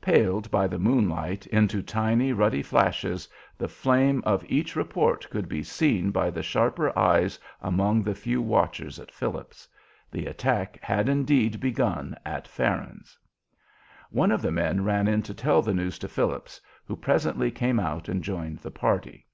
[0.00, 5.62] Paled by the moonlight into tiny, ruddy flashes, the flame of each report could be
[5.62, 9.68] seen by the sharper eyes among the few watchers at Phillips's.
[10.10, 13.18] The attack had indeed begun at Farron's.
[14.08, 17.78] One of the men ran in to tell the news to Phillips, who presently came
[17.78, 19.26] out and joined the party.